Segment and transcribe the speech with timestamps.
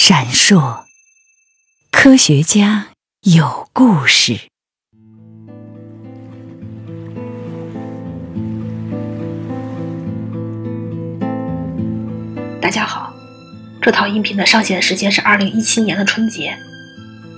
[0.00, 0.84] 闪烁，
[1.90, 2.90] 科学家
[3.22, 4.38] 有故事。
[12.60, 13.12] 大家好，
[13.82, 16.56] 这套音频的上线时间是二零一七年的春节。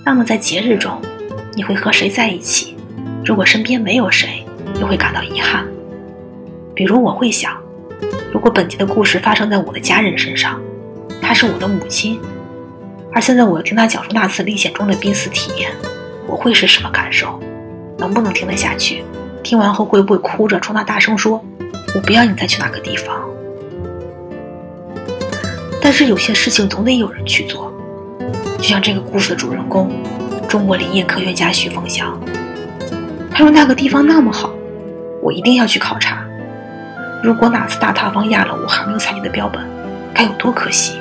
[0.05, 1.01] 那么在节日中，
[1.55, 2.77] 你会和谁在一起？
[3.25, 4.45] 如果身边没有谁，
[4.79, 5.65] 又会感到遗憾。
[6.75, 7.59] 比如我会想，
[8.31, 10.61] 如果本集的故事发生在我的家人身上，
[11.19, 12.21] 她是我的母亲，
[13.13, 15.71] 而现在我要听他讲述那次历险中的濒死体验，
[16.27, 17.39] 我会是什么感受？
[17.97, 19.03] 能不能听得下去？
[19.43, 21.43] 听完后会不会哭着冲他大声说
[21.93, 23.21] ：“我不要你再去那个地方？”
[25.81, 27.73] 但是有些事情总得有人去做，
[28.57, 29.91] 就像这个故事的主人公，
[30.47, 32.17] 中国林业科学家徐凤祥。
[33.31, 34.51] 他说那个地方那么好，
[35.21, 36.23] 我一定要去考察。
[37.23, 39.61] 如果哪次大塌方压了我还没有采集的标本，
[40.13, 41.00] 该有多可惜！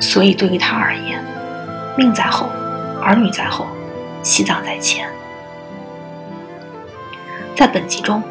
[0.00, 1.24] 所以对于他而言，
[1.96, 2.50] 命在后，
[3.02, 3.66] 儿女在后，
[4.22, 5.08] 西藏在前。
[7.56, 8.22] 在本集中，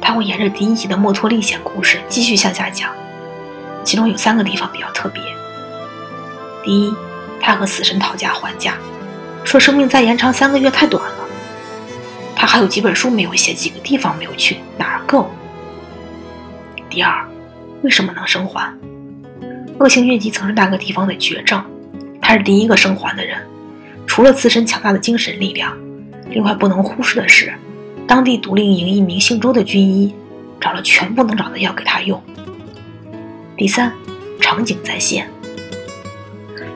[0.00, 2.90] 他会沿着第一集的墨脱历险故事继续向下讲。
[3.84, 5.22] 其中有三个地方比较特别。
[6.62, 6.94] 第一，
[7.40, 8.74] 他和死神讨价还价，
[9.44, 11.24] 说生命再延长三个月太短了。
[12.36, 15.28] 他还有几本书没有写，几个地方没有去，哪儿够？
[16.88, 17.26] 第二，
[17.82, 18.72] 为什么能生还？
[19.80, 21.62] 恶性疟疾曾是那个地方的绝症，
[22.20, 23.38] 他是第一个生还的人。
[24.06, 25.72] 除了自身强大的精神力量，
[26.30, 27.52] 另外不能忽视的是，
[28.06, 30.12] 当地独立营一名姓周的军医，
[30.60, 32.20] 找了全部能找的药给他用。
[33.56, 33.92] 第三，
[34.40, 35.30] 场景再现。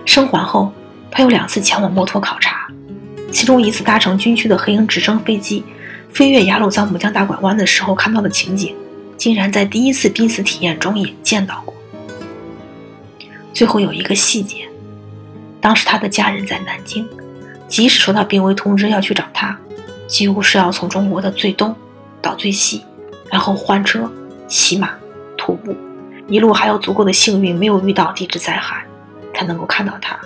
[0.05, 0.73] 生还后，
[1.11, 2.69] 他有两次前往墨脱考察，
[3.33, 5.65] 其中一次搭乘军区的黑鹰直升飞机
[6.11, 8.77] 飞越雅鲁藏布江大拐弯的时候看到的情景，
[9.17, 11.75] 竟然在第一次濒死体验中也见到过。
[13.53, 14.69] 最后有一个细节，
[15.61, 17.09] 当时他的家人在南京，
[17.69, 19.59] 即使收到病危通知要去找他，
[20.07, 21.75] 几乎是要从中国的最东
[22.21, 22.85] 到最西，
[23.31, 24.11] 然后换车、
[24.49, 24.91] 骑马、
[25.37, 25.77] 徒步。
[26.29, 28.85] 一路还有足够的幸运，没有遇到地质灾害，
[29.35, 30.19] 才能够看到他。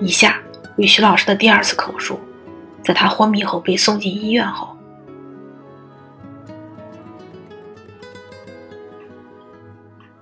[0.00, 0.38] 以下
[0.76, 2.18] 为徐老师的第二次口述，
[2.82, 4.74] 在他昏迷后被送进医院后，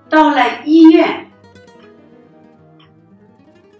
[0.09, 1.31] 到了医院，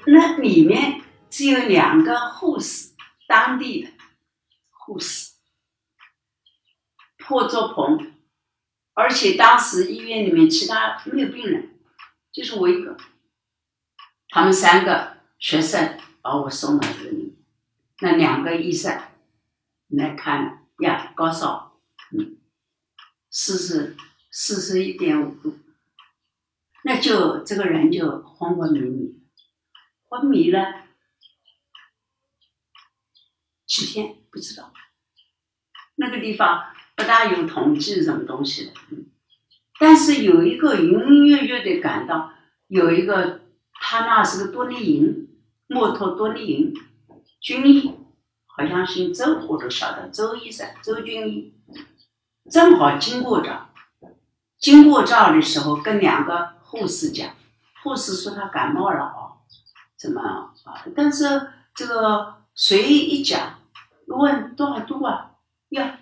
[0.06, 2.92] 那里面只有两个护士，
[3.28, 3.90] 当地的
[4.70, 5.32] 护士，
[7.18, 8.14] 破桌棚。
[8.94, 11.80] 而且当时医院里面其他没有病人，
[12.32, 12.96] 就是我一个。
[14.28, 17.36] 他们三个学生把我送到这里，
[18.02, 19.02] 那两个医生
[19.88, 21.80] 来看呀，高烧，
[22.12, 22.38] 嗯，
[23.32, 23.96] 四十
[24.30, 25.58] 四十一点五度，
[26.84, 29.22] 那就这个人就昏昏迷迷，
[30.08, 30.86] 昏迷了
[33.66, 34.74] 几天不知道，
[35.96, 36.74] 那个地方。
[36.96, 38.74] 不大有统计什么东西的，
[39.80, 42.34] 但是有一个隐隐约约的感到，
[42.68, 43.40] 有一个
[43.72, 45.30] 他那是个多利营，
[45.68, 46.74] 墨脱多利营
[47.40, 47.96] 军医，
[48.48, 51.54] 好像姓周，我都晓得周医生，周军医，
[52.52, 53.70] 正好经过这，
[54.60, 57.32] 经过这的时候，跟两个护士讲，
[57.84, 59.42] 护士说他感冒了哦，
[59.98, 60.54] 怎么啊？
[60.96, 63.60] 但是这个谁一讲，
[64.06, 65.32] 问多少度啊？
[65.70, 66.00] 呀？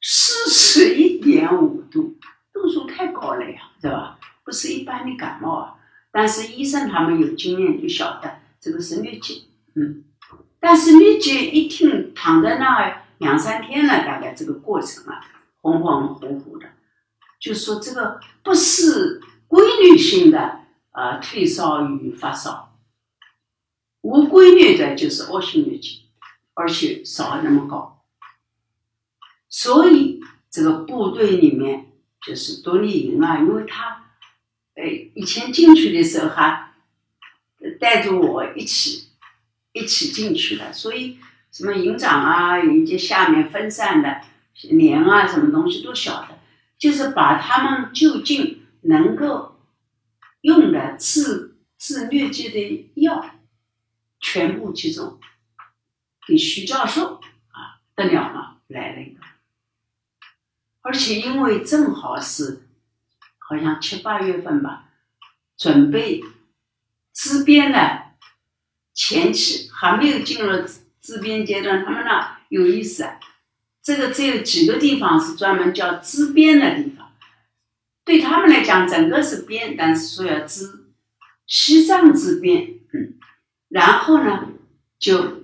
[0.00, 2.16] 四十一点五度，
[2.52, 4.18] 度数太高了呀，是吧？
[4.42, 5.74] 不是一般的感冒啊。
[6.10, 10.04] 但是医生他们有经验，就晓得这个是疟疾，嗯。
[10.58, 15.20] 但是疟疾一听躺在那两三天了，大概这个过程啊，
[15.60, 16.66] 恍恍惚惚的，
[17.38, 19.20] 就说这个不是
[19.56, 22.76] 规律性的呃退烧与发烧，
[24.02, 26.02] 无规律的就是恶性疟疾，
[26.52, 28.04] 而且烧那么高。
[29.48, 31.86] 所以这个部队里面
[32.20, 34.10] 就是多立营啊，因为他，
[34.74, 36.74] 哎，以前进去的时候还
[37.80, 39.08] 带着我一起
[39.72, 41.18] 一起进去的，所以
[41.50, 44.20] 什么营长啊，以及下面分散的
[44.64, 46.38] 连啊，什么东西都晓得，
[46.76, 49.60] 就是把他们就近能够
[50.40, 53.34] 用的治治疟疾的药
[54.20, 55.18] 全部集中
[56.26, 58.58] 给徐教授啊，得了吗？
[58.68, 59.20] 来了一个。
[60.82, 62.62] 而且因为正好是，
[63.38, 64.88] 好像七八月份吧，
[65.56, 66.22] 准备
[67.12, 68.12] 支边的
[68.94, 70.64] 前期还没有进入
[71.00, 71.84] 支边阶段。
[71.84, 73.18] 他们那有意思啊，
[73.82, 77.05] 这个只有几个地方是专门叫支边的地方，
[78.06, 80.86] 对他们来讲整个是边，但是说要支
[81.44, 83.18] 西藏之变，嗯，
[83.68, 84.48] 然后呢，
[84.96, 85.42] 就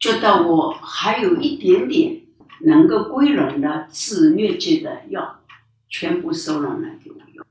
[0.00, 2.22] 觉得我还有一点点
[2.62, 5.44] 能够归拢的治疟疾的药，
[5.88, 7.46] 全部收拢了给我用。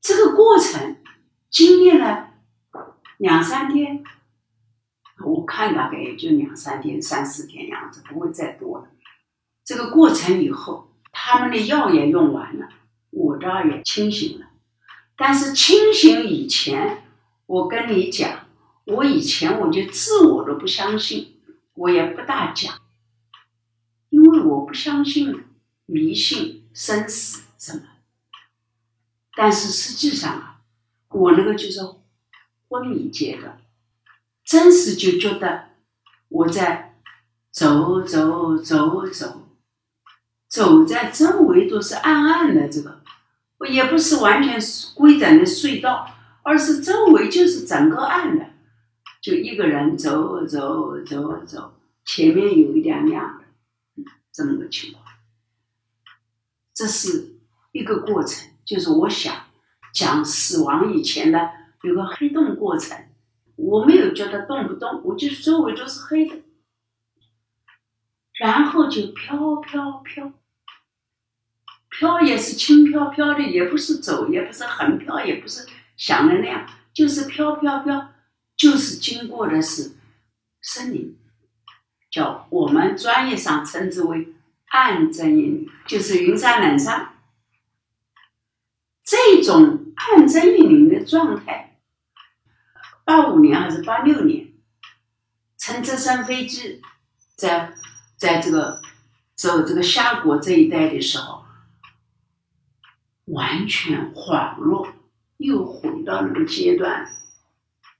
[0.00, 0.96] 这个过程
[1.50, 2.34] 经历了
[3.18, 4.04] 两三天，
[5.24, 8.88] 我看大概也就两三天、三四天样子，不会再多了。
[9.64, 12.68] 这个过程以后，他们的药也用完了，
[13.10, 14.46] 我这儿也清醒了。
[15.16, 17.04] 但是清醒以前，
[17.46, 18.46] 我跟你讲，
[18.84, 21.40] 我以前我就自我都不相信，
[21.74, 22.80] 我也不大讲，
[24.08, 25.44] 因为我不相信
[25.86, 27.82] 迷信生死什么。
[29.36, 30.60] 但是实际上啊，
[31.10, 31.80] 我那个就是
[32.68, 33.60] 昏迷阶段，
[34.44, 35.70] 真是就觉得
[36.28, 36.98] 我在
[37.50, 39.49] 走走走走，
[40.50, 43.00] 走在周围都是暗暗的这个。
[43.68, 44.58] 也不是完全
[44.94, 46.08] 规整的隧道，
[46.42, 48.46] 而是周围就是整个暗的，
[49.20, 51.74] 就一个人走走走走，
[52.06, 54.02] 前面有一点亮的，
[54.32, 55.04] 这么个情况。
[56.72, 57.34] 这是
[57.72, 59.34] 一个过程，就是我想
[59.92, 61.50] 讲死亡以前的
[61.82, 62.96] 有个黑洞过程，
[63.56, 66.36] 我没有觉得动不动，我就是周围都是黑的，
[68.38, 70.32] 然后就飘飘飘。
[72.00, 75.66] 飘也是轻飘飘的，也不是走，也不是横飘，也不是
[75.98, 78.14] 想的那样，就是飘飘飘，
[78.56, 79.96] 就是经过的是
[80.62, 81.18] 森林，
[82.10, 84.32] 叫我们专业上称之为
[84.68, 87.16] 暗针引领，就是云山冷山。
[89.04, 91.76] 这种暗针引领的状态，
[93.04, 94.48] 八五年还是八六年，
[95.58, 96.80] 乘直升飞机
[97.36, 97.74] 在
[98.16, 98.80] 在这个
[99.34, 101.39] 走这个峡谷这一带的时候。
[103.32, 104.88] 完全恍若
[105.36, 107.08] 又回到那个阶段，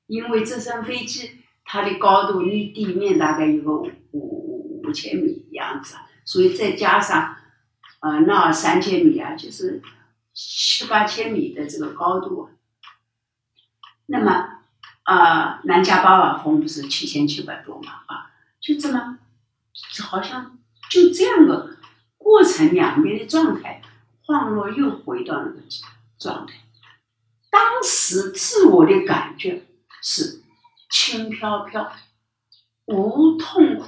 [0.07, 7.37] 因为这身飞机它的高度离地面大概有个五五五千米样子，所以再加上
[8.01, 9.81] 呃那三千米啊，就是
[10.35, 12.51] 七八千米的这个高度。
[14.07, 14.59] 那么
[15.05, 19.19] 啊，南迦巴瓦峰不是七千七百多嘛啊，就这么
[20.03, 20.59] 好像
[20.91, 21.77] 就这样的
[22.19, 23.81] 过程，两边的状态。
[24.31, 25.61] 恍若又回到那个
[26.17, 26.55] 状态，
[27.51, 29.67] 当时自我的感觉
[30.01, 30.45] 是
[30.89, 31.93] 轻飘飘，
[32.87, 33.87] 无痛苦。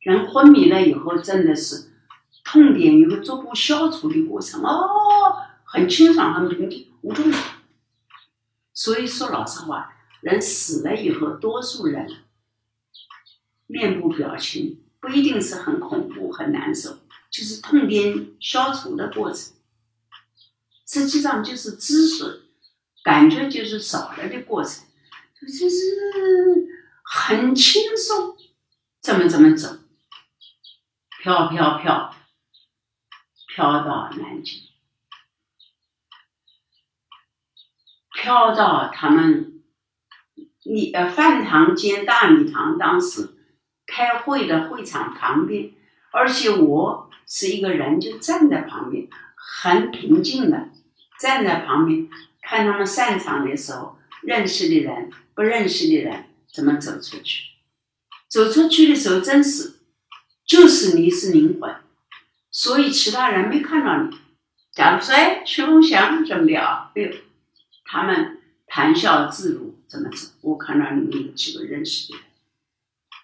[0.00, 1.92] 人昏迷了以后，真的是
[2.42, 7.38] 痛点有个逐步消除的过程哦，很清爽，很平静，无痛苦。
[8.74, 9.92] 所以说老实话，
[10.22, 12.24] 人死了以后，多数人
[13.68, 16.98] 面部表情不一定是很恐怖、很难受。
[17.30, 19.52] 就是痛点消除的过程，
[20.84, 22.48] 实际上就是知识
[23.04, 24.84] 感觉就是少了的过程，
[25.40, 26.66] 就是
[27.04, 28.36] 很轻松，
[29.00, 29.78] 怎么怎么走，
[31.22, 32.12] 飘飘飘，
[33.46, 34.62] 飘到南京，
[38.12, 39.62] 飘到他们
[40.64, 43.36] 你呃饭堂兼大礼堂，当时
[43.86, 45.72] 开会的会场旁边，
[46.10, 47.08] 而且我。
[47.32, 49.06] 是一个人就站在旁边，
[49.36, 50.68] 很平静的
[51.20, 52.08] 站在旁边，
[52.42, 57.44] 看他们散场的时候，认识的人、不认识的人怎么走出去。
[58.28, 59.76] 走出去的时候，真是
[60.44, 61.72] 就是你是灵魂，
[62.50, 64.18] 所以其他人没看到你。
[64.72, 66.90] 假如说哎，徐凤祥怎么的啊？
[66.96, 67.12] 哎呦，
[67.84, 70.28] 他们谈笑自如，怎么走？
[70.40, 72.24] 我看到你们有几个认识的人。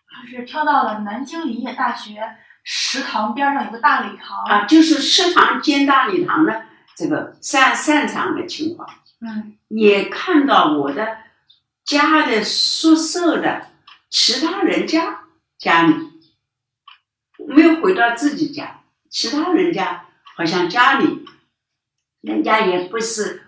[0.08, 2.20] 他是跳到了南京林业大学。
[2.68, 6.64] 食堂边上有个大礼堂啊，就是食堂兼大礼堂的
[6.96, 8.88] 这个散散场的情况。
[9.20, 11.16] 嗯，也看到我的
[11.84, 13.68] 家的宿舍的
[14.10, 15.20] 其他人家
[15.56, 15.94] 家里
[17.46, 20.06] 没有回到自己家，其他人家
[20.36, 21.24] 好像家里
[22.20, 23.44] 人家也不是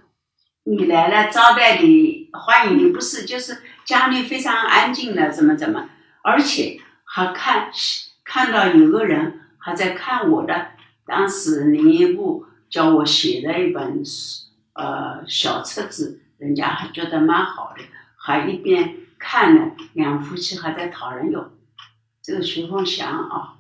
[0.63, 5.89] 你来了招待你欢迎你，不是就是家里非常安静的怎么怎么，
[6.23, 7.73] 而且还看。
[8.29, 10.73] 看到有个人还在看我的，
[11.07, 17.83] 当时林一部叫我写的一本书呃小册子，人家还觉得蛮好的，
[18.17, 21.53] 还一边看呢，两夫妻还在讨论哟。
[22.21, 23.57] 这个徐凤祥啊，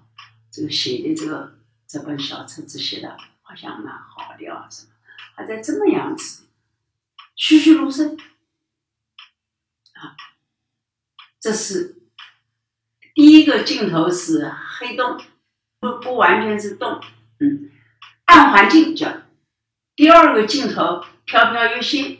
[0.50, 1.54] 这个写的这个
[1.86, 4.90] 这本小册子写的好像蛮好的啊，什么
[5.34, 6.44] 还在这么样子，
[7.34, 8.18] 栩栩如生
[9.94, 10.12] 啊，
[11.40, 11.97] 这是。
[13.18, 14.48] 第一个镜头是
[14.78, 15.18] 黑洞，
[15.80, 17.00] 不不完全是洞，
[17.40, 17.68] 嗯，
[18.26, 19.08] 暗环境叫。
[19.96, 22.18] 第二个镜头飘飘欲仙，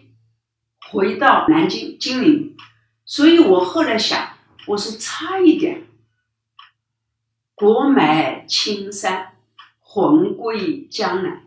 [0.91, 2.57] 回到南京金陵，
[3.05, 4.31] 所以我后来想，
[4.67, 5.87] 我是差一点，
[7.55, 9.37] 国埋青山，
[9.79, 11.45] 魂归江南。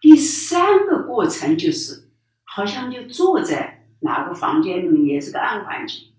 [0.00, 2.10] 第三个过程就是，
[2.44, 6.12] 好像就坐在哪个房间里面，也是个暗环境，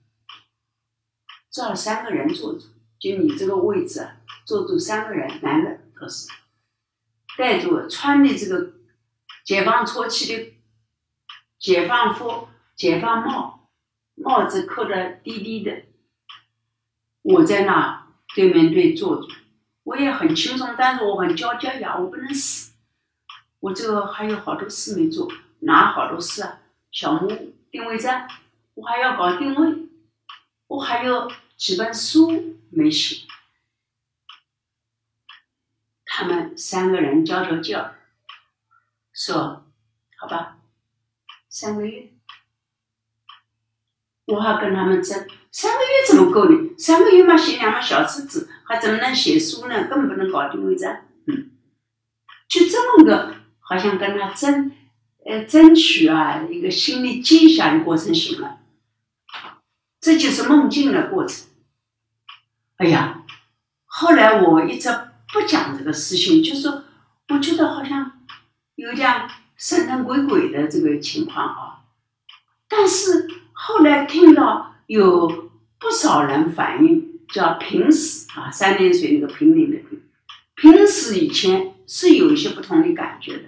[1.51, 2.67] 这三个人坐住，
[2.99, 6.29] 就你这个位置啊，坐住三个人，男的都是，
[7.37, 8.73] 戴着穿的这个
[9.43, 10.53] 解放初期的
[11.57, 13.69] 解放服、解放帽，
[14.15, 15.83] 帽子扣的低低的。
[17.21, 19.27] 我在那对面对坐着，
[19.83, 22.73] 我也很轻松，但是我很焦焦呀，我不能死。
[23.59, 25.27] 我这个还有好多事没做，
[25.59, 26.59] 哪好多事啊？
[26.91, 27.27] 小木
[27.71, 28.27] 定位站，
[28.75, 29.88] 我还要搞定位，
[30.69, 33.25] 我还有几本书没写。
[36.05, 37.95] 他们三个人交交叫，
[39.11, 39.65] 说
[40.15, 40.59] ：“好吧，
[41.49, 42.13] 三个月。”
[44.25, 46.75] 我还跟他们争，三个月怎么够呢？
[46.77, 49.87] 三个月嘛，写两本小册子，还怎么能写书呢？
[49.87, 51.07] 根本不能搞定位站。
[51.25, 51.49] 嗯，
[52.47, 54.71] 就这么个，好像跟他争，
[55.25, 58.58] 呃，争取啊，一个心理接下的过程行了。
[60.01, 61.47] 这就是梦境的过程。
[62.77, 63.23] 哎呀，
[63.85, 64.89] 后来我一直
[65.33, 66.85] 不讲这个事情，就说
[67.27, 68.19] 我觉得好像
[68.75, 71.83] 有点神神鬼鬼的这个情况啊。
[72.67, 80.01] 但是后来听到有不少人反映，叫平时啊，三点水那个平顶的平，
[80.55, 83.43] 平时以前是有一些不同的感觉的。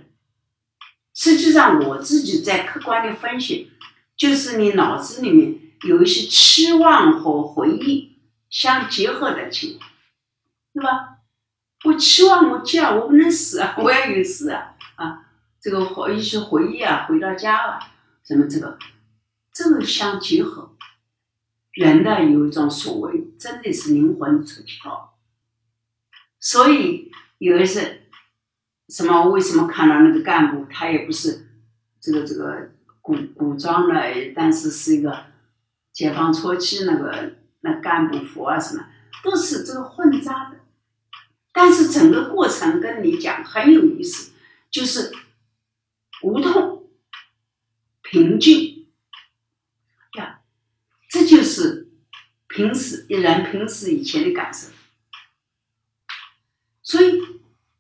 [1.14, 3.72] 实际上我自己在客观的分析，
[4.18, 8.20] 就是你脑子里面有一些期望和回忆
[8.50, 9.90] 相结合的情况，
[10.74, 11.18] 对吧？
[11.84, 15.26] 我期望我家我不能死啊， 我要有事啊啊，
[15.60, 17.80] 这个回一些回忆啊，回到家啊，
[18.24, 18.78] 什么这个，
[19.52, 20.76] 这个相结合，
[21.72, 25.10] 人的有一种所谓真的是灵魂出窍，
[26.40, 28.02] 所以有一次
[28.90, 31.48] 什么为什么看到那个干部，他也不是
[32.00, 33.96] 这个这个古古装的，
[34.36, 35.31] 但是是一个
[35.94, 38.86] 解放初期那个那干部服啊什么，
[39.24, 40.58] 都是这个混杂的。
[41.54, 44.32] 但是整个过程跟你讲很有意思，
[44.70, 45.12] 就是
[46.24, 46.90] 无痛、
[48.02, 48.88] 平静
[50.18, 50.42] 呀，
[51.10, 51.90] 这就是
[52.48, 54.70] 平时人平时以前的感受。
[56.84, 57.22] 所以，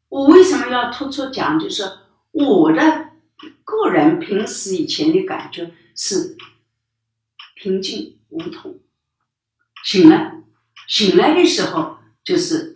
[0.09, 1.83] 我为什么要突出讲，就是
[2.31, 3.11] 我的
[3.63, 6.37] 个人平时以前的感觉是
[7.61, 8.79] 平静无痛，
[9.83, 10.41] 醒来，
[10.87, 12.73] 醒来的时候就是。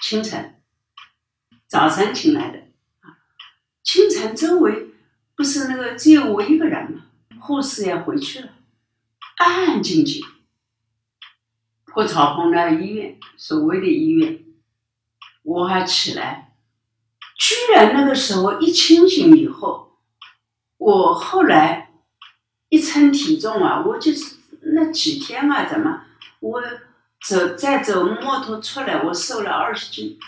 [0.00, 0.60] 清晨，
[1.68, 2.58] 早晨醒来的
[3.02, 3.18] 啊，
[3.84, 4.88] 清晨周围
[5.36, 7.06] 不是那个只有我一个人嘛，
[7.40, 8.50] 护士也回去了，
[9.36, 10.20] 安安静静。
[11.84, 14.44] 破草棚的医院，所谓的医院，
[15.44, 16.56] 我还起来，
[17.38, 20.00] 居然那个时候一清醒以后，
[20.78, 21.91] 我后来
[22.72, 24.36] 一称体重啊，我就是
[24.74, 26.04] 那几天啊，怎么
[26.40, 26.62] 我？
[27.24, 30.18] 走再走摩托出来，我瘦了二十斤，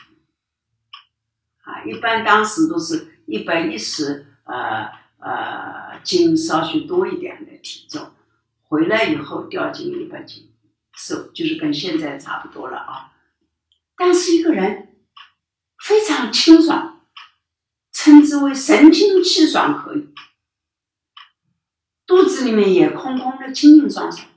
[1.65, 8.13] 啊，一般当时都是一百一十呃呃斤，稍许多一点的体重，
[8.63, 10.53] 回来以后掉进一百斤，
[10.97, 13.13] 瘦就是跟现在差不多了啊。
[13.97, 14.95] 但是一个人
[15.85, 17.01] 非常清爽，
[17.91, 20.14] 称之为神清气爽可以，
[22.15, 24.29] 肚子里面也空空的，清清爽爽，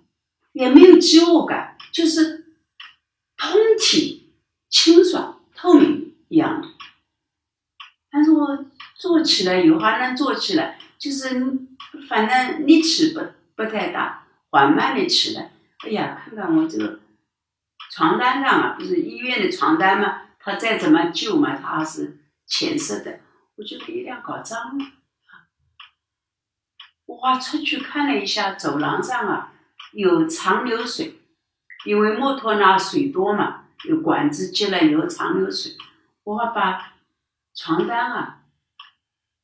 [0.54, 2.46] 也没有饥饿感，就是。
[3.40, 4.34] 通体
[4.68, 6.68] 清爽透明一样的，
[8.10, 8.66] 但是我
[8.96, 11.60] 坐起来以后还能坐起来，就是
[12.10, 13.22] 反正力气不
[13.56, 15.52] 不太大，缓慢的起来。
[15.86, 17.00] 哎呀，看看我这个
[17.92, 22.18] 床单上啊，不是医院的床单嘛，它再怎么旧嘛，它是
[22.48, 23.20] 浅色的，
[23.56, 24.86] 我觉得有点搞脏了。
[27.08, 29.54] 我还出去看了一下走廊上啊，
[29.94, 31.16] 有长流水。
[31.86, 35.78] 因为摩托那水多嘛，有管子接了有长流水，
[36.24, 36.96] 我把
[37.54, 38.44] 床单啊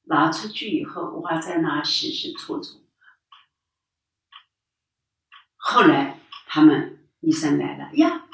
[0.06, 2.82] 拿出去以后，我还在那洗洗搓搓。
[5.56, 8.28] 后来他们医生来了，呀，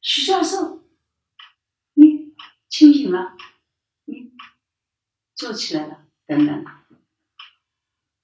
[0.00, 0.84] 徐教授，
[1.94, 2.34] 你
[2.68, 3.36] 清醒了，
[4.04, 4.32] 你
[5.34, 6.64] 坐起来了，等等，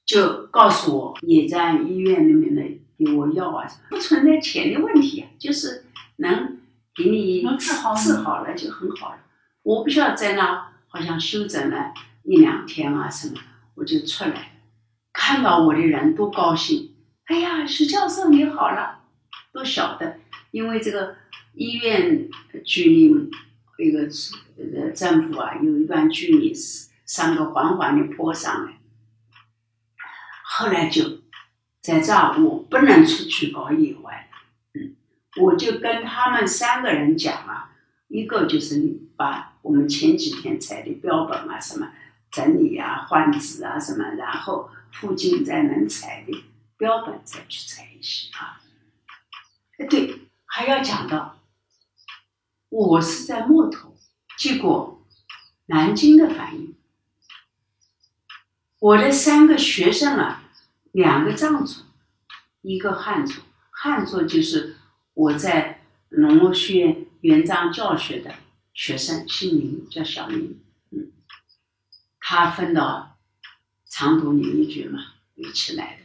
[0.07, 2.63] 就告诉我也在医院里面的。
[2.99, 5.85] 给我药啊，不存在钱的问题啊，就是
[6.17, 6.57] 能
[6.95, 9.19] 给你能治好治好了就很好了。
[9.63, 13.35] 我不需要在那好像休整了一两天啊什么，
[13.75, 14.41] 我就出来了。
[15.13, 16.95] 看到我的人都高兴。
[17.27, 19.01] 哎呀，徐教授你好了，
[19.53, 20.19] 都晓得，
[20.51, 21.17] 因为这个
[21.53, 22.31] 医院
[22.65, 23.13] 距离
[23.79, 24.09] 那个
[24.57, 28.79] 呃政府啊有一段距离，是上个缓缓的坡上来。
[30.49, 31.23] 后来就
[31.81, 34.31] 在这儿，我不能出去搞野外，
[34.75, 34.95] 嗯，
[35.43, 37.73] 我就跟他们三个人讲啊，
[38.09, 41.91] 一个就是你把我们前几天采的标本啊什么
[42.31, 46.45] 整理啊、换纸啊什么，然后附近再能采的。
[46.79, 48.61] 标本再去采一些啊，
[49.79, 51.41] 哎对，还要讲到，
[52.69, 53.97] 我是在木头，
[54.37, 55.03] 结果
[55.67, 56.75] 南京的反应，
[58.87, 60.45] 我的三个学生啊，
[60.93, 61.83] 两个藏族，
[62.62, 64.76] 一个汉族，汉族就是
[65.12, 68.33] 我在农牧学院园藏教学的
[68.73, 70.61] 学生，姓林，叫小林，
[70.93, 71.11] 嗯，
[72.21, 73.16] 他分到
[73.88, 75.00] 长途林业局嘛，
[75.35, 76.02] 一起来的。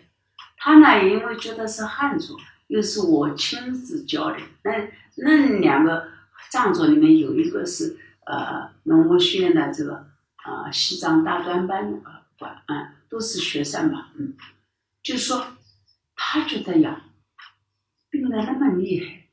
[0.57, 2.35] 他呢，因为觉得是汉族，
[2.65, 6.07] 又是我亲自教的，那那两个
[6.50, 10.07] 藏族里面有一个是呃农牧学院的这个
[10.43, 14.33] 呃西藏大专班的管，嗯，都是学生嘛，嗯，
[15.03, 15.45] 就说
[16.15, 17.03] 他觉得呀，
[18.10, 19.27] 病得那么厉害，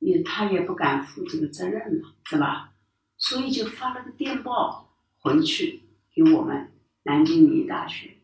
[0.00, 2.74] 也他也不敢负这个责任了，是吧？
[3.16, 5.82] 所以就发了个电报回去
[6.14, 6.70] 给我们
[7.04, 8.18] 南京理大学。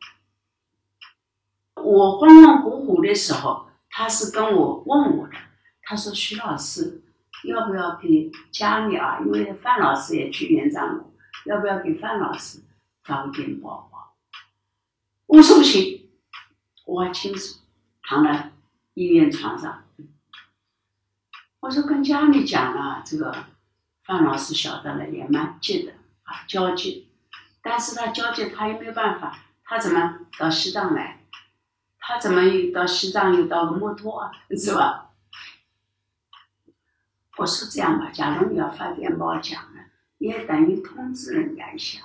[1.77, 5.35] 我恍恍惚惚的时候，他是跟我问我的，
[5.83, 7.03] 他说：“徐老师，
[7.45, 9.19] 要不要给家里啊？
[9.21, 11.13] 因为范老师也去园藏过，
[11.47, 12.61] 要不要给范老师
[13.03, 13.91] 发个电报？”
[15.27, 16.09] 我说不行，
[16.85, 17.59] 我清楚，
[18.03, 18.53] 躺在
[18.95, 19.85] 医院床上。
[21.61, 23.47] 我说跟家里讲了，这个
[24.05, 25.93] 范老师晓得了也蛮急的
[26.25, 27.09] 啊，焦急，
[27.63, 31.25] 但是他焦急他也没有办法，他怎么到西藏来？
[31.99, 34.31] 他怎么又到西藏又到了墨脱？
[34.51, 35.11] 是吧？
[37.39, 39.81] 我说这样吧，假如你要发电报讲了，
[40.19, 42.01] 也等于通知人家一下，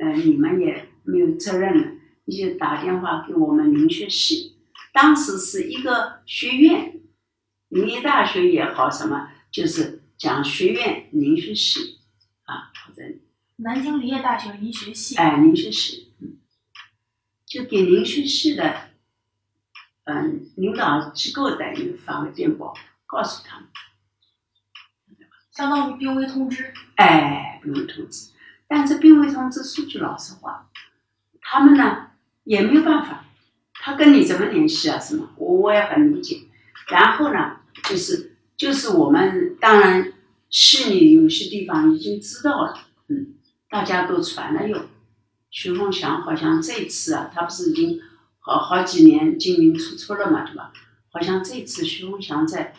[0.00, 1.92] 呃，你们也没有责任了，
[2.32, 4.56] 就打电话给我们灵学系，
[4.92, 7.00] 当时是一个学院，
[7.68, 12.00] 林业大学也好，什么就是讲学院灵学系
[12.44, 13.02] 啊，或者
[13.56, 16.38] 南京林业大学林学系，哎，林学系，嗯，
[17.44, 18.90] 就给林学系的。
[20.08, 22.72] 嗯，领导机构等于发个电报
[23.06, 23.68] 告诉他们，
[25.50, 26.72] 相当于病危通知。
[26.94, 28.30] 哎，病危通知。
[28.68, 30.70] 但是病危通知说句老实话，
[31.40, 32.12] 他们呢
[32.46, 33.26] 也没有办法，
[33.74, 34.98] 他跟你怎么联系啊？
[34.98, 35.28] 什么？
[35.36, 36.44] 我我也很理解。
[36.88, 40.12] 然后呢，就是就是我们当然
[40.48, 42.78] 市里有些地方已经知道了，
[43.08, 43.34] 嗯，
[43.68, 44.86] 大家都传了有。
[45.50, 48.00] 徐凤祥好像这次啊，他不是已经。
[48.48, 50.72] 好好几年进进出出了嘛，对吧？
[51.10, 52.72] 好像这次徐凤祥在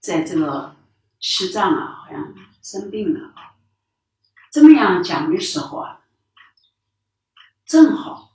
[0.00, 0.76] 在这个
[1.18, 3.32] 西藏啊，好像生病了。
[4.52, 6.00] 这么样讲的时候啊，
[7.64, 8.27] 正好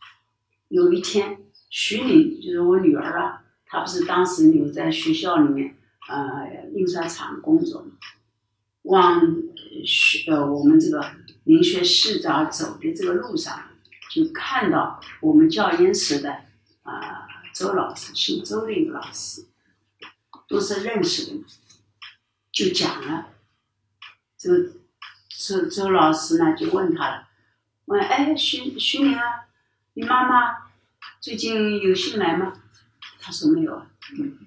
[0.73, 1.37] 有一天，
[1.69, 5.77] 徐玲就是我女儿啊，她不是当时留在学校里面
[6.09, 7.91] 呃印刷厂工作嘛，
[8.81, 9.21] 往
[9.85, 11.05] 学呃我们这个
[11.43, 13.69] 灵学系长走的这个路上，
[14.09, 16.35] 就看到我们教研室的。
[16.81, 19.45] 啊，周老师，姓周的一个老师，
[20.49, 21.43] 都是认识的，
[22.51, 23.27] 就讲了。
[24.37, 24.69] 这个
[25.29, 27.27] 周周老师呢，就问他了，
[27.85, 29.45] 问哎，徐徐宁啊，
[29.93, 30.62] 你妈妈
[31.23, 32.51] 最近有信来吗？
[33.21, 33.87] 他说没有。
[34.19, 34.39] 嗯，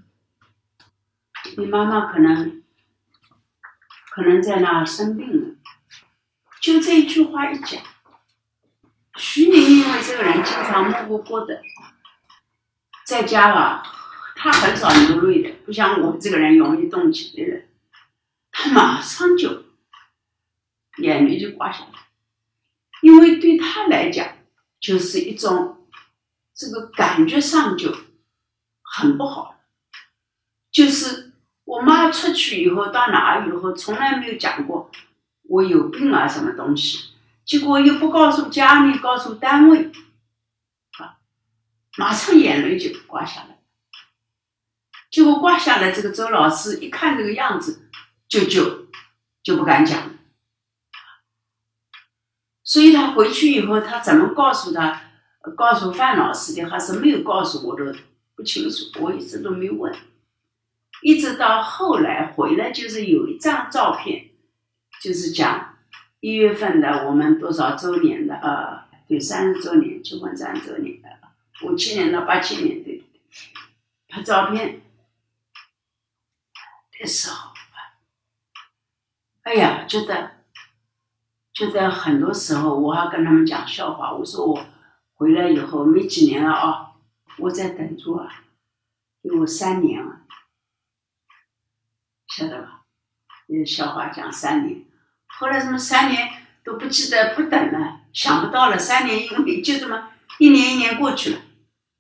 [1.57, 2.62] 你妈妈可能
[4.11, 5.55] 可能在那生病了。
[6.61, 7.83] 就这一句话一讲，
[9.17, 11.62] 徐宁因为这个人经常默不啵的。
[13.07, 13.83] 在家啊，
[14.35, 17.71] 他很少流泪的，不像我这个人容易动情的人，
[18.51, 19.65] 他马上就
[20.99, 22.09] 眼泪就挂下来，
[23.01, 24.29] 因为对他来讲，
[24.79, 25.86] 就是一种
[26.57, 27.95] 这个感觉上就
[28.83, 29.61] 很不好，
[30.73, 31.33] 就是
[31.64, 34.90] 我妈出去以后到哪儿以后，从来没有讲过
[35.42, 37.11] 我有病啊什么东西，
[37.45, 39.92] 结果又不告诉家里，告诉单位。
[40.99, 41.19] 啊
[41.99, 43.59] 马上眼泪就挂下来，
[45.11, 47.88] 结果挂下来，这个周老师一看这个样子，
[48.29, 48.88] 就就
[49.42, 50.11] 就不敢讲。
[52.62, 55.06] 所以他回去以后，他怎么告诉他，
[55.55, 57.85] 告诉范老师的，还是没有告诉我都
[58.35, 59.95] 不清楚，我一直都没问。
[61.03, 64.31] 一直到后来回来，就是有一张照片，
[65.01, 65.77] 就是讲
[66.21, 71.09] 一月份的我们多少周年的，呃，对，三十周年，结婚三十周年的。
[71.63, 73.05] 五七年到八七年，对，
[74.09, 74.83] 拍照片
[76.99, 77.53] 的时候，
[79.43, 80.33] 哎呀，觉得
[81.53, 84.67] 觉得很多时候我还跟他们讲笑话，我说我
[85.17, 86.93] 回来以后没几年了啊，
[87.39, 88.45] 我在等住啊，
[89.23, 90.21] 有三年了，
[92.29, 92.85] 晓得吧？
[93.47, 94.85] 那笑话讲三年，
[95.27, 101.41] 后来什么三年都不记得，不等了，想不到了，三年因为 就这么一年一年过去了，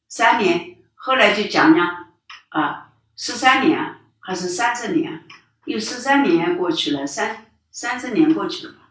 [0.08, 2.12] 三年，后来就讲讲
[2.50, 5.22] 啊，十三年还是三十年啊，
[5.64, 8.90] 有十三年过去了，三三十年过去了吧？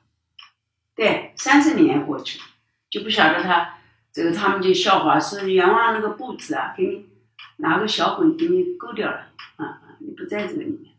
[0.96, 2.46] 对，三十年过去了，
[2.90, 3.75] 就不晓得他
[4.16, 7.10] 这个他们就笑话说阎王那个布子啊，给你
[7.58, 10.94] 拿个小鬼给你勾掉了，啊啊，你不在这个里面。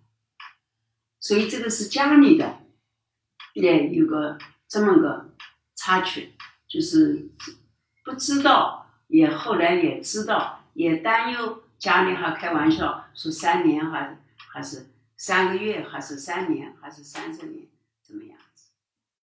[1.19, 2.59] 所以这个是家里的，
[3.55, 4.37] 也有个
[4.69, 5.31] 这么个
[5.77, 6.35] 插曲，
[6.69, 7.31] 就是
[8.05, 17.67] 不知道，也后来也知道，也担忧，家里还开玩笑说三年还还是三个月，还是三年，还是三十年，
[18.03, 18.39] 怎么样？